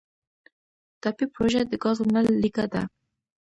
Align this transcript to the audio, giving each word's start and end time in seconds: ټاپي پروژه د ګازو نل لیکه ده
ټاپي 1.01 1.25
پروژه 1.33 1.61
د 1.67 1.73
ګازو 1.83 2.03
نل 2.13 2.27
لیکه 2.43 2.65
ده 2.73 2.81